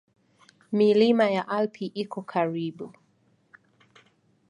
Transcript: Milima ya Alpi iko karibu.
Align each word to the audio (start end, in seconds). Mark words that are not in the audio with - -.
Milima 0.71 1.29
ya 1.31 1.47
Alpi 1.47 1.85
iko 1.85 2.21
karibu. 2.21 2.91